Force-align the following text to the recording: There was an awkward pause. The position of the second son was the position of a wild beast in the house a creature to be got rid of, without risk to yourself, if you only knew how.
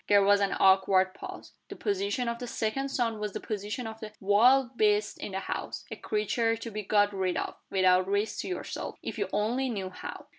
There 0.07 0.23
was 0.23 0.39
an 0.41 0.55
awkward 0.59 1.13
pause. 1.13 1.53
The 1.69 1.75
position 1.75 2.27
of 2.27 2.39
the 2.39 2.47
second 2.47 2.89
son 2.89 3.19
was 3.19 3.33
the 3.33 3.39
position 3.39 3.85
of 3.85 4.01
a 4.01 4.13
wild 4.19 4.75
beast 4.75 5.19
in 5.19 5.33
the 5.33 5.41
house 5.41 5.85
a 5.91 5.95
creature 5.95 6.57
to 6.57 6.71
be 6.71 6.81
got 6.81 7.13
rid 7.13 7.37
of, 7.37 7.53
without 7.69 8.07
risk 8.07 8.39
to 8.39 8.47
yourself, 8.47 8.97
if 9.03 9.19
you 9.19 9.29
only 9.31 9.69
knew 9.69 9.91
how. 9.91 10.25